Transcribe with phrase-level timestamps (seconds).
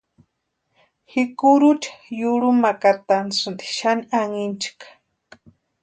[1.11, 4.87] Ji kurucha yurhumakatasïnti xani anhinchakʼa.